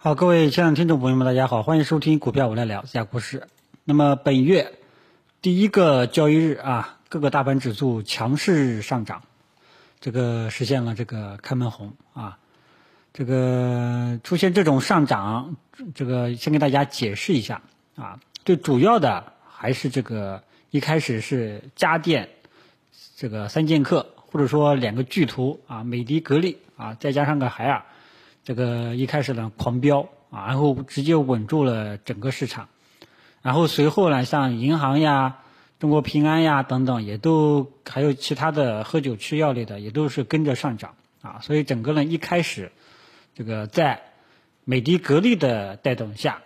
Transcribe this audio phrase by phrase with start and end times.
[0.00, 3.48] 好，各位亲爱的听众朋友们，大家好，欢迎收听股票我来聊下股市。
[3.82, 4.74] 那么本月
[5.42, 9.22] 第一个交易日啊，各个大盘指数强势上涨，
[9.98, 12.38] 这个实现了这个开门红啊。
[13.12, 15.56] 这个出现这种上涨，
[15.96, 17.62] 这个先给大家解释一下
[17.96, 18.20] 啊。
[18.44, 22.28] 最主要的还是这个一开始是家电
[23.16, 27.82] 这个三剑客，或者说两个巨头啊，美的、格力啊，再加上个海尔。
[28.48, 32.70] 这个一开始呢狂飙啊，然后直接稳住了整个市场，
[33.42, 35.40] 然后随后呢，像银行呀、
[35.78, 41.40] 中国平安呀等等，也都还有其他的喝酒吃药类的，也都是跟着上涨啊。
[41.42, 42.72] 所以整个呢一开始，
[43.34, 44.00] 这个在
[44.64, 46.40] 美的、格力的带动下，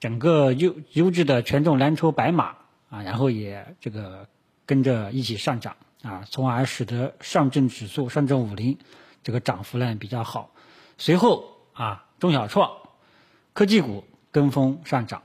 [0.00, 2.56] 整个优优质的权重蓝筹白马
[2.90, 4.26] 啊，然后也这个
[4.66, 8.78] 跟着一起上涨啊，从而使得上证指数、上证五零
[9.22, 10.50] 这个涨幅呢比较好。
[10.98, 12.70] 随后啊，中小创、
[13.52, 15.22] 科技股跟风上涨，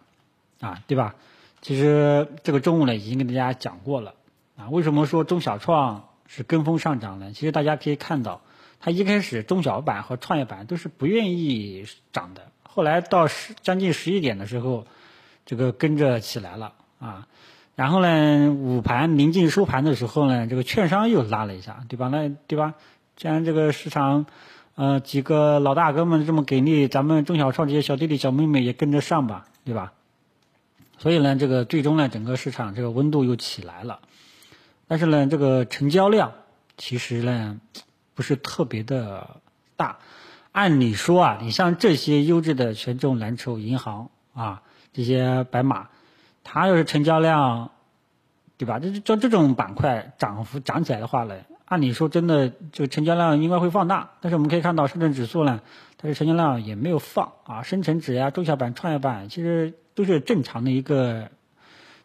[0.59, 1.15] 啊，对吧？
[1.61, 4.15] 其实这个中午呢已经跟大家讲过了，
[4.57, 7.31] 啊，为什么说中小创是跟风上涨呢？
[7.33, 8.41] 其实大家可以看到，
[8.79, 14.85] 它一开始中小板和创业板都是不愿意涨的，后来到十将近十一点的时候，
[15.45, 17.27] 这个跟着起来了啊，
[17.75, 22.07] 然后呢，午盘临近收盘的时候呢，这个券商又拉了一下，对吧？
[22.07, 22.73] 那对吧？
[23.15, 24.25] 既然这个市场。
[24.75, 29.93] 呃，几个老大哥们这么给力，咱们中小创这些小弟弟小妹妹也跟着上吧，对吧？
[30.97, 33.99] 所以呢，这个最终呢，整个市场这个温度又起来了。
[34.87, 36.33] 但是呢，这个成交量
[36.77, 37.59] 其实呢
[38.13, 39.41] 不是特别的
[39.75, 39.97] 大。
[40.51, 45.89] 按理说啊，你像这些优质的权重蓝筹、银行啊，这些白马，
[46.43, 47.71] 它要是成交量，
[48.57, 48.79] 对吧？
[48.79, 51.35] 这这这种板块涨幅涨起来的话呢？
[51.71, 55.61] 按理说，真的这个成交量应该会放大，但是我们可以看到上证指数呢，
[55.97, 61.29] 它的成交量也没有放啊，深成指呀、中小板、创业板其实都是正常的一个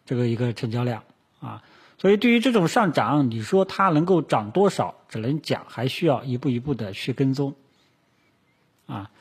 [0.05, 1.03] 这个一个成交量
[1.41, 1.63] 啊，
[1.97, 7.53] 所以对于这种上涨，你说它能够涨多少，只能讲还需要一步一步的去跟踪
[8.85, 9.11] 啊。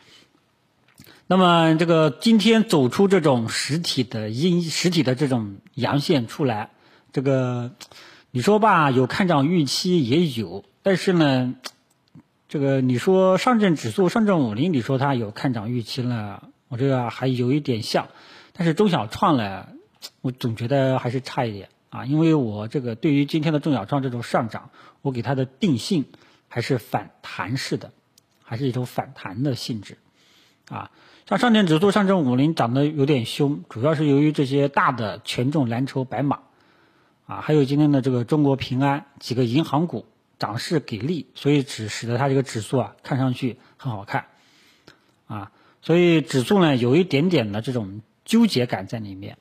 [1.27, 6.71] 那么这个今天走出这种实体的阴实体的这种阳线出来，
[7.13, 7.73] 这个。
[8.33, 11.55] 你说吧，有看涨预期也有，但是呢，
[12.49, 18.09] 这个你说上证指数、上证五零，你说它有看涨预期呢，我这个还有一点像，
[18.53, 19.69] 但是中小创呢，
[20.21, 24.69] 我总觉得还是差一点啊，因为我这个对于今天的中小创这种上涨，
[25.01, 26.05] 我给它的定性
[26.49, 27.93] 还是反弹式的，
[28.43, 29.97] 还是一种反弹的性质
[30.69, 30.91] 啊。
[31.27, 36.41] 像上证指数、上证五零涨得有点凶，主要是由于这些大的权重蓝筹白马。
[37.27, 40.07] 啊，还有今天的这个中国平安几个银行股
[40.39, 44.27] 涨势给力，所以只使得它这个指数啊看上去很好看，
[45.27, 45.51] 啊，
[45.83, 49.39] 所以指数呢有一点点的这种纠结感在里面，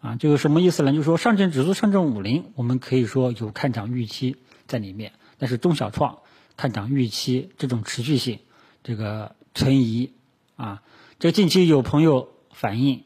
[0.00, 0.92] 啊，这个什么意思呢？
[0.92, 4.36] 就是说上证指数、上证五零，我们可以说有看涨预期
[4.68, 6.18] 在里面，但是中小创
[6.56, 8.38] 看涨预期这种持续性
[8.84, 10.12] 这个存疑，
[10.54, 10.80] 啊，
[11.18, 13.02] 这近期有朋友反映。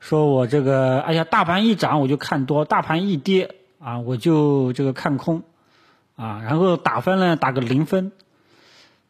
[0.00, 5.42] 说我这个，哎呀，大盘一涨我就看多，大盘一跌啊我就这个看空，
[6.14, 8.12] 啊，然后打分呢打个零分，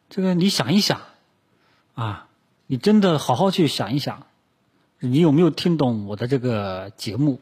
[0.09, 1.01] 这个你想一想，
[1.93, 2.27] 啊，
[2.65, 4.25] 你真的好好去想一想，
[4.99, 7.39] 你有没有听懂我的这个节目？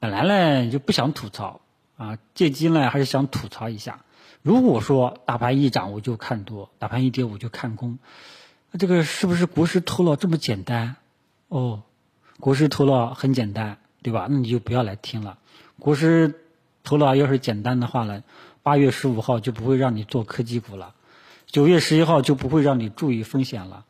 [0.00, 1.60] 本来呢就不想吐槽，
[1.98, 4.00] 啊，借机呢还是想吐槽一下。
[4.40, 7.98] 如果说大盘一涨我就看多，大盘一跌我就看空，
[8.70, 10.96] 那这个是不是股市头脑这么简单？
[11.48, 11.82] 哦。
[12.40, 14.26] 国师头脑很简单，对吧？
[14.28, 15.38] 那你就不要来听了。
[15.78, 16.40] 国师
[16.82, 18.22] 头脑要是简单的话呢，
[18.62, 20.94] 八月十五号就不会让你做科技股了，
[21.46, 23.84] 九月十一号就不会让你注意风险了，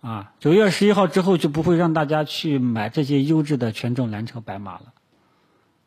[0.00, 4.92] 啊，九月十一号之后就不会让大家去买这些优质的权重蓝筹白马了，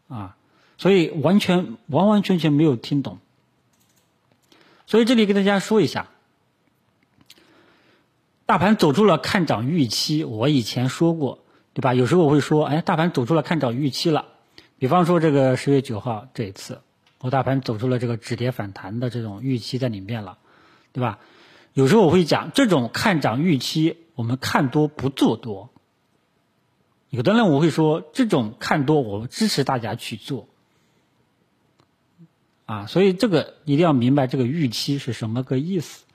[0.08, 0.38] 啊，
[0.78, 3.20] 所以完全完完全全没有听懂。
[4.86, 6.10] 所以这里跟大家说一下，
[8.46, 11.40] 大盘走出了看涨预期，我以前说过。
[11.76, 11.94] 对吧？
[11.94, 14.28] 有时候我会说，哎，大盘走出了看涨预期了。
[14.80, 16.80] 比方说这个十月九号这一次，
[17.20, 20.38] 我大盘走出了这个止跌反弹的这种预期在里面了，
[20.94, 21.20] 对吧？
[21.74, 25.70] 有时候我会讲，这种看涨预期，我们看多不做多。
[27.10, 30.48] 有的人我会说，这种看多，我支持大家去做。
[32.66, 36.06] 啊，所以这个一定要明白这个预期是什么个意思。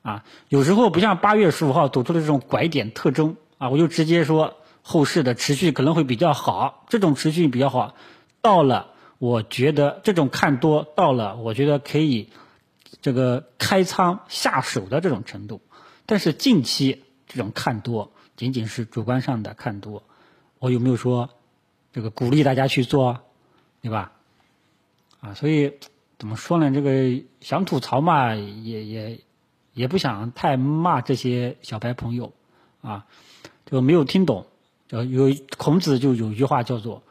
[0.00, 4.56] 啊，有时候不像八月十五号走出的这种拐点特征啊，我就直接说。
[4.82, 7.94] 后市的持续可能会比较好，这种持续比较好，
[8.40, 12.28] 到了我觉得这种看多到了，我觉得可以
[13.00, 15.62] 这个开仓下手的这种程度。
[16.04, 20.02] 但是近期这种看多仅仅是主观上的看多，
[20.58, 21.30] 我有没有说
[21.92, 23.20] 这个鼓励大家去做，
[23.80, 24.12] 对吧？
[25.20, 25.74] 啊，所以
[26.18, 26.72] 怎么说呢？
[26.72, 29.20] 这个想吐槽嘛，也也
[29.72, 32.32] 也不想太骂这些小白朋友
[32.80, 33.06] 啊，
[33.66, 34.46] 就没有听懂。
[35.00, 37.02] 有孔子就有一句话叫做：“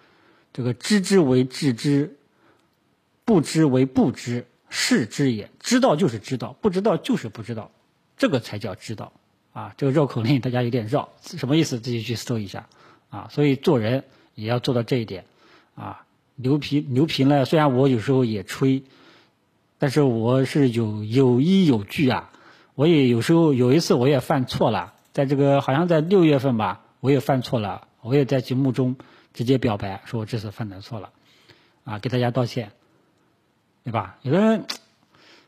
[0.53, 2.15] 这个知之为知之，
[3.25, 5.49] 不知为不知，是知也。
[5.59, 7.71] 知道就是知道，不知道就是不知道，
[8.17, 9.11] 这个才叫知道。”
[9.53, 11.79] 啊，这个绕口令大家有点绕，什么意思？
[11.79, 12.67] 自己去搜一下。
[13.09, 15.25] 啊，所以做人也要做到这一点。
[15.75, 16.05] 啊，
[16.35, 17.43] 牛皮牛皮呢？
[17.43, 18.83] 虽然我有时候也吹，
[19.77, 22.31] 但是我是有有依有据啊。
[22.75, 26.85] 我也有时候有一次我也犯错了，在这个好像在六月份吧。
[27.01, 28.95] 我也犯错了，我也在节目中
[29.33, 31.11] 直接表白，说我这次犯的错了，
[31.83, 32.71] 啊，给大家道歉，
[33.83, 34.17] 对吧？
[34.21, 34.65] 有的人，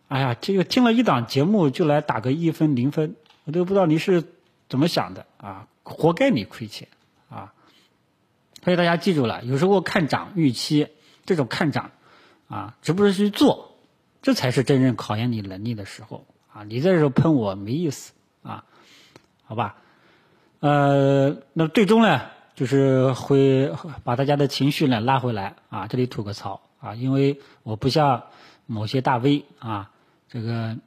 [0.10, 3.16] 哎呀，这个听了一档节目就来打个一分零分，
[3.46, 4.26] 我都不知道你是
[4.68, 6.88] 怎么想的啊，活该你亏钱
[7.30, 7.54] 啊！
[8.64, 10.88] 所以大家记住了，有时候看涨预期
[11.26, 11.92] 这种看涨
[12.48, 13.78] 啊，值不值去做，
[14.22, 16.64] 这才是真正考验你能力的时候啊！
[16.64, 18.66] 你在这喷我没意思啊，
[19.44, 19.78] 好吧？
[20.64, 22.22] 呃，那最终呢，
[22.56, 23.70] 就是会
[24.06, 25.88] 把大家的情绪呢拉回来啊。
[25.88, 28.24] 这里吐个槽啊，因为我不像
[28.66, 29.92] 某些大 V 啊，
[30.30, 30.78] 这个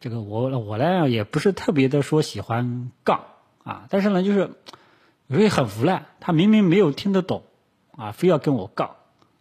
[0.00, 3.22] 这个我我呢也不是特别的说喜欢杠
[3.64, 4.50] 啊，但是呢就是
[5.28, 7.42] 有时候很无奈，他明明没有听得懂
[7.96, 8.96] 啊，非要跟我杠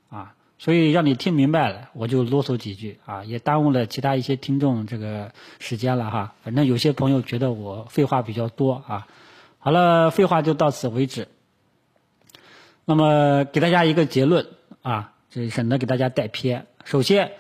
[0.09, 6.33] 啊，所以让你听明白了，我就啰嗦几句啊，也耽误了其他一些听众这个时间了哈。
[6.43, 9.05] 反正有些朋友觉得我废话比较多啊。
[9.65, 11.27] 好了，废话就到此为止。
[12.85, 14.45] 那么给大家一个结论
[14.83, 16.67] 啊，这省得给大家带偏。
[16.83, 17.31] 首先，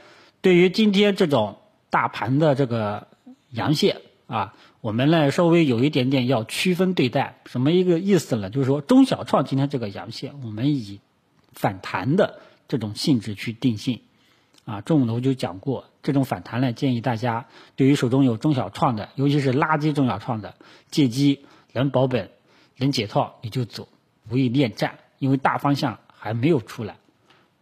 [0.41, 1.59] 对于今天这种
[1.91, 3.05] 大盘的这个
[3.51, 7.37] 阳线啊，我们呢稍微有一点点要区分对待。
[7.45, 8.49] 什么一个意思呢？
[8.49, 10.99] 就是说中小创今天这个阳线，我们以
[11.53, 14.01] 反弹的这种性质去定性。
[14.65, 17.45] 啊，中午呢我就讲过，这种反弹呢，建议大家
[17.75, 20.55] 对于手中有中小创的，尤其是垃圾中小创的，
[20.89, 21.45] 借机。
[21.81, 22.31] 能保本，
[22.77, 23.87] 能解套你就走，
[24.29, 26.97] 不宜恋战，因为大方向还没有出来，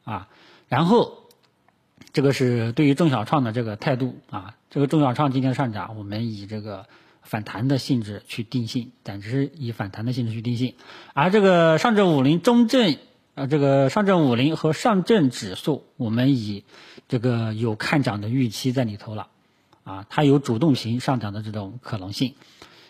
[0.04, 0.30] 啊，
[0.68, 1.24] 然后
[2.12, 6.86] 这个是对于中小创的这个态度啊，这个中小创今天上涨，我们以这个
[7.22, 10.76] 反弹的性质去定性，暂时以反弹的性质去定性，
[11.14, 12.98] 而这个上证五零、中证
[13.36, 16.64] 啊，这个上证五零和上证指数，我们以
[17.08, 19.28] 这个有看涨的预期在里头了，
[19.84, 22.36] 啊，它有主动型上涨的这种可能性。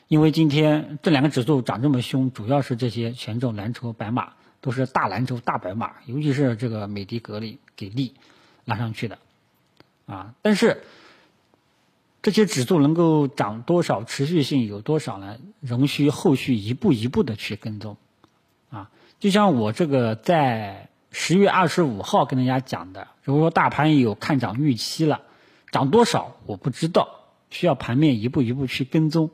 [0.07, 8.13] 因为今天这两个指数涨这么凶，主要是这些权重蓝筹白马都是大蓝筹大白马，尤其是这个美的格力给力
[8.65, 9.17] 拉上去的，
[10.05, 10.83] 啊，但是
[12.21, 15.37] 这些指数能够涨多少，持续性有多少呢？
[15.61, 17.97] 仍需后续一步一步的去跟踪，
[18.69, 25.21] 啊，就像我这个在十月二十五号跟大家讲的，如果说大盘有看涨预期了，
[25.71, 27.09] 涨多少我不知道，
[27.49, 29.31] 需要盘面一步一步去跟踪。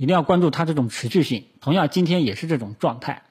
[0.00, 1.44] 一定要关注它这种持续性。
[1.60, 3.24] 同样，今天也是这种状态，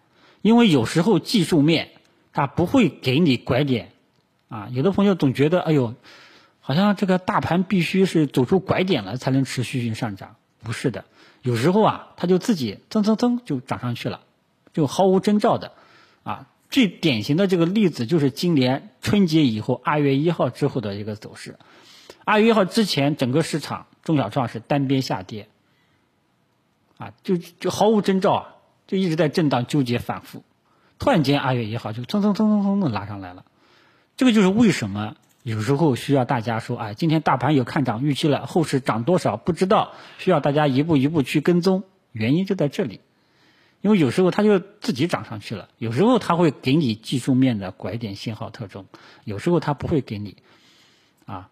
[0.43, 1.89] 因为有时候技术面
[2.31, 3.91] 它不会给你拐点，
[4.49, 5.95] 啊，有的朋友总觉得，哎呦，
[6.59, 11.05] 好像这个大盘必须是走出拐点了才能持续性上涨，不是的，
[11.41, 14.19] 有时候啊，它就自己蹭蹭蹭就涨上去了，
[14.71, 15.71] 就毫无征兆的，
[16.21, 21.57] 啊，最典型的这个例子就是今年春节以后二月一号之后的一个走势，
[22.25, 25.47] 二月一号之前整个市场中小创是单边下跌。
[26.99, 30.43] 啊，就就毫无征兆啊，就一直在震荡纠结反复，
[30.99, 33.45] 突然间二月一号就蹭蹭蹭蹭蹭的拉上来了，
[34.17, 42.99] 这个就是为什么有时候需要大家说，哎，今天大盘有看涨预期了，后市涨多少不知道，需要大家一步一步去跟踪，原因就在这里，
[43.79, 48.85] 因为有时候它就自己涨上去了，有时候它会给你技术面的拐点信号特征，
[49.23, 50.35] 有时候它不会给你，
[51.25, 51.49] 啊，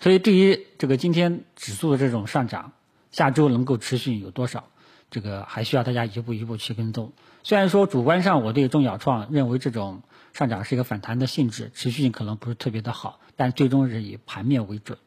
[0.00, 2.70] 所以对于这个今天指数的这种上涨。
[3.14, 4.64] 下周能够持续有多少？
[5.08, 7.12] 这个还需要大家一步一步去跟踪。
[7.44, 10.02] 虽然说主观上我对中小创认为这种
[10.32, 14.98] 上涨是一个反弹的性质，持续性可能不是特别的好，但最终是以盘面为准，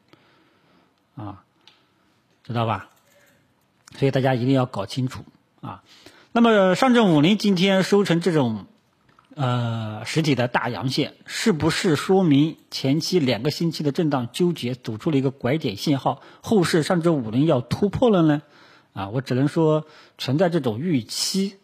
[1.16, 1.44] 啊，
[2.44, 2.88] 知道吧？
[3.96, 5.26] 所以大家一定要搞清楚
[5.60, 5.82] 啊。
[6.32, 8.64] 那么上证五零今天收成这种。
[9.40, 16.20] 呃，实体的大阳线是不是说明前期两个星期的震荡纠结走出了一个拐点信号？
[16.40, 18.42] 后市上证五零要突破了呢？
[18.94, 19.86] 啊，我只能说
[20.18, 21.54] 存在这种预期，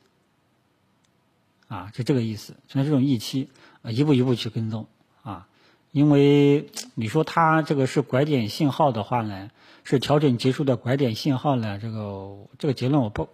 [1.67, 3.51] 啊，是这个意思，存在这种预期，
[3.83, 4.87] 啊，一步一步去跟踪，
[5.25, 5.49] 啊，
[5.91, 9.51] 因为你说它这个是拐点信号的话呢，
[9.83, 13.29] 是调整结束的拐点信号呢，这个这个结论我不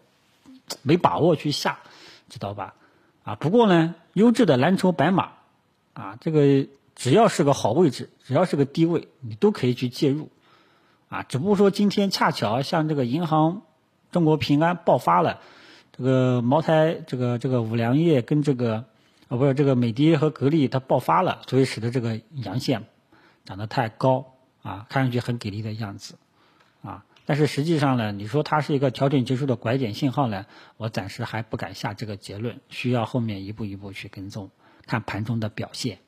[0.81, 1.81] 没把握去下，
[2.31, 2.75] 知道吧？
[3.25, 5.33] 啊，不过呢，优质的蓝筹白马，
[5.95, 10.31] 啊，这个只要是个好位置，只要是个低位，你都可以去介入，
[11.09, 13.63] 啊，只不过说今天恰巧像这个银行、
[14.11, 15.41] 中国平安爆发了，
[15.93, 18.85] 这个茅台、这个这个五粮液跟这个。
[19.29, 22.83] 啊，不是这个美的和格力它爆发了，所以使得这个阳线
[23.45, 26.17] 涨得太高啊，看上去很给力的样子。
[27.31, 30.47] 但是实际上呢，你说它是一个调整结束的拐点信号呢，
[30.77, 34.51] 我暂时还不敢下这个结论，需要后面一步一步去跟踪，
[34.85, 35.99] 看盘中的表现。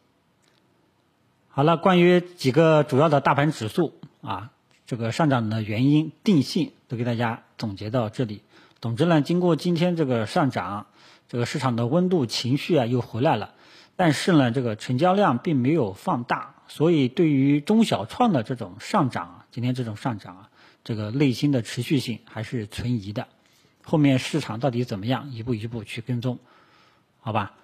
[1.49, 4.51] 好了，关于几个主要的大盘指数啊，
[4.85, 8.43] 这个上涨的原因、定性都给大家总结到这里。
[8.81, 10.87] 总之呢，经过今天这个上涨。
[11.29, 13.55] 这个市场的温度情绪啊又回来了，
[13.95, 20.51] 但是呢，这个成交量并没有放大，所以对于中小创的这种上涨，今天这种上涨啊，
[20.85, 23.29] 这个内心的持续性还是存疑的。
[23.83, 26.39] 后面市场到底怎么样，一步一步去跟踪，
[27.21, 27.55] 好吧？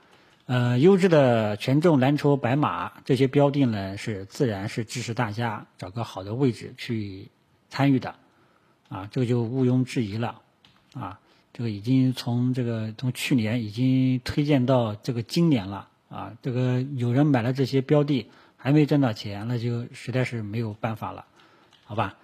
[0.46, 7.28] 呃，优质的权重蓝筹白马这些标的呢，是自然是支持大家找个好的位置去
[7.68, 8.14] 参与的，
[8.88, 10.40] 啊，这个就毋庸置疑了，
[10.94, 11.20] 啊。
[11.50, 21.25] 这个已经从这个从去年已经推荐到这个今年了啊，这个有人买了这些标的还没挣到钱，那就实在是没有办法了，
[21.84, 22.16] 好吧？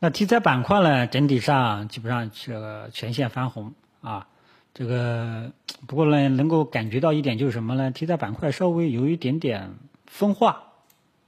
[0.00, 4.26] 那题材板块呢，整体上基本上这个全线翻红啊，
[4.74, 5.50] 这个
[5.86, 7.90] 不过呢，能够感觉到一点就是什么呢？
[7.90, 9.74] 题材板块稍微有一点点
[10.06, 10.62] 分化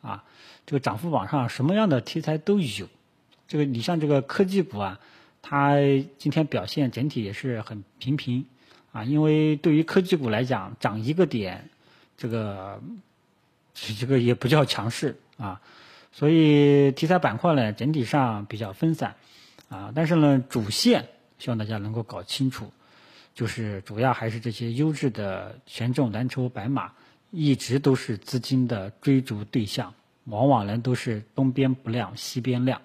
[0.02, 0.24] 啊，
[0.66, 2.86] 这个涨幅榜上什么样的题材都有，
[3.48, 4.98] 这个你像这个科技股啊。
[5.42, 5.76] 它
[6.18, 8.44] 今天表现整体也是很平平，
[8.92, 11.70] 啊，因为对于科技股来讲，涨一个点，
[12.18, 12.78] 这个
[13.72, 15.58] 这个也不叫强势啊，
[16.12, 19.14] 所以题材板块呢整体上比较分散，
[19.68, 22.72] 啊，但是呢主线希望大家能够搞清楚，
[23.34, 26.92] 就是主要还是这些优质的权重蓝筹白马，
[27.30, 32.82] 一直都是资金的追逐对象，往往呢都是东边不亮西边亮，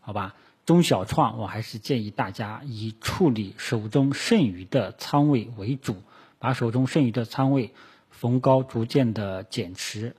[0.00, 0.34] 好吧？
[0.66, 5.96] 中小创，我还是建议大家以处理手中剩余的仓位为主，
[6.38, 7.72] 把手中剩余的仓位
[8.10, 10.16] 逢高逐渐的减持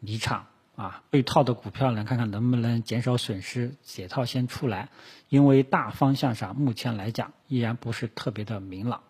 [0.00, 1.02] 离场啊。
[1.10, 4.88] 被套的股票呢，看看能不能减少损失，解套先出来。
[5.28, 9.00] 因为大方向上目前来讲依然不是特别的明朗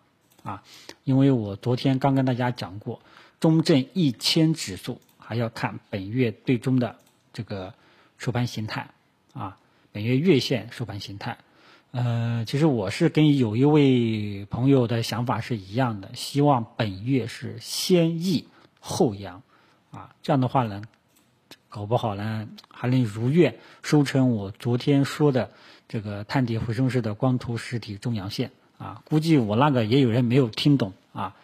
[0.43, 0.63] 啊。
[1.05, 3.03] 因为我昨天刚跟大家讲过，
[3.39, 6.97] 中证一千指数还要看本月最终的
[7.35, 7.75] 这个
[8.17, 8.89] 收盘形态
[9.35, 9.59] 啊。
[9.93, 11.39] 本月月线收盘形态，
[11.91, 18.47] 呃，其实我是跟有一位朋友的想法是一样的，希望本月是先抑
[18.79, 19.43] 后扬，
[19.91, 20.83] 啊，这样的话呢，
[21.76, 25.50] 搞不好呢还能如愿收成我昨天说的
[25.88, 31.35] 这个探底回升式的光图实体中阳线，啊，估计我那个也有人没有听懂啊，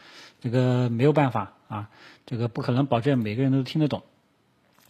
[0.40, 1.90] 这个没有办法啊，
[2.24, 4.04] 这个不可能保证每个人都听得懂，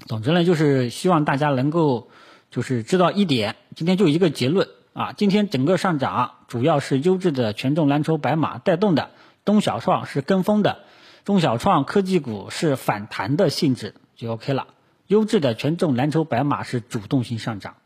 [0.07, 2.09] 总之呢，就是希望大家能够。
[2.53, 5.15] 就是知道一点，今天就一个结论啊！
[5.15, 9.09] 今天整个上涨主要是优质的权重蓝筹白马带动的，
[9.47, 10.85] 中小创是跟风的，
[11.25, 14.67] 中小创科技股是反弹的性质就 OK 了。
[15.13, 17.77] 优质的权重蓝筹白马是主动性上涨，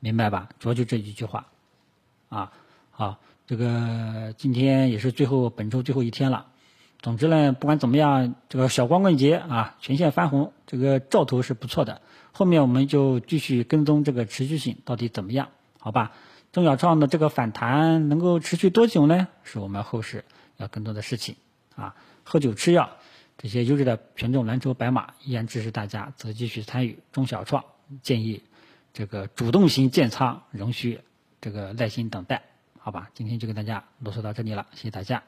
[0.00, 0.48] 明白吧？
[0.58, 1.48] 主要就这一句话
[2.30, 2.50] 啊。
[2.90, 6.46] 好，这个今天也是最后本周最后一天了。
[7.02, 12.00] 总之呢，不管怎么样，这个小光棍节啊，全线翻红，这个兆头是不错的。
[12.32, 16.12] 后面我们就继续跟踪这个持续性到底怎么样，好吧？
[16.52, 19.28] 中小创的这个反弹能够持续多久呢？
[19.44, 20.24] 是我们后市
[20.56, 21.36] 要更多的事情
[21.74, 21.94] 啊。
[22.24, 22.96] 喝酒吃药，
[23.38, 27.64] 这些优质的权重蓝筹白马依然支持大家，则继续参与中小创。
[28.02, 28.42] 建议
[28.92, 31.00] 这个主动型建仓仍需
[31.40, 32.42] 这个耐心等待，
[32.78, 33.10] 好吧？
[33.14, 35.22] 今天就跟大家啰嗦到这里了，谢谢大家，